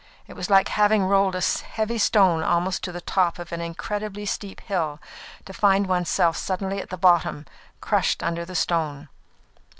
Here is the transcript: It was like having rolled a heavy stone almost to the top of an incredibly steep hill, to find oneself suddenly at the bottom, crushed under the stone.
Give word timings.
It 0.27 0.33
was 0.33 0.49
like 0.49 0.69
having 0.69 1.03
rolled 1.05 1.35
a 1.35 1.41
heavy 1.43 1.99
stone 1.99 2.41
almost 2.41 2.83
to 2.85 2.91
the 2.91 3.01
top 3.01 3.37
of 3.37 3.51
an 3.51 3.61
incredibly 3.61 4.25
steep 4.25 4.59
hill, 4.61 4.99
to 5.45 5.53
find 5.53 5.85
oneself 5.85 6.35
suddenly 6.37 6.81
at 6.81 6.89
the 6.89 6.97
bottom, 6.97 7.45
crushed 7.81 8.23
under 8.23 8.43
the 8.43 8.55
stone. 8.55 9.09